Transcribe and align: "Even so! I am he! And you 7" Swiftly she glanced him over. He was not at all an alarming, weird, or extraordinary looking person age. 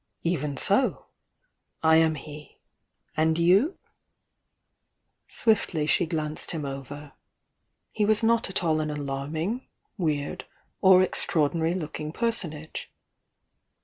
"Even 0.23 0.57
so! 0.57 1.05
I 1.83 1.97
am 1.97 2.15
he! 2.15 2.57
And 3.15 3.37
you 3.37 3.63
7" 5.27 5.27
Swiftly 5.27 5.85
she 5.85 6.07
glanced 6.07 6.49
him 6.49 6.65
over. 6.65 7.13
He 7.91 8.03
was 8.03 8.23
not 8.23 8.49
at 8.49 8.63
all 8.63 8.79
an 8.81 8.89
alarming, 8.89 9.67
weird, 9.99 10.45
or 10.81 11.03
extraordinary 11.03 11.75
looking 11.75 12.11
person 12.11 12.51
age. 12.51 12.91